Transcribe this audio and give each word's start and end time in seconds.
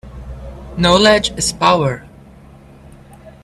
Knowledge 0.79 1.29
is 1.37 1.51
power 1.53 2.01